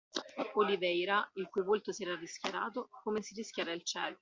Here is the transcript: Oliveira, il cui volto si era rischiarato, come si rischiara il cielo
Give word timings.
Oliveira, 0.55 1.29
il 1.35 1.47
cui 1.49 1.61
volto 1.61 1.91
si 1.91 2.01
era 2.01 2.15
rischiarato, 2.15 2.89
come 3.03 3.21
si 3.21 3.35
rischiara 3.35 3.71
il 3.71 3.83
cielo 3.83 4.17